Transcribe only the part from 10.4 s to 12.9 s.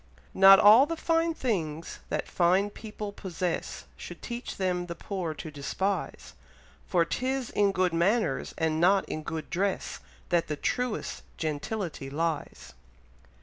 the truest gentility lies.